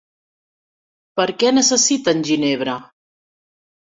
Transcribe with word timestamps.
Per 1.19 1.25
què 1.43 1.51
necessiten 1.57 2.25
ginebra? 2.31 2.79